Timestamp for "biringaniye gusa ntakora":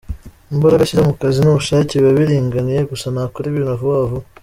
2.19-3.45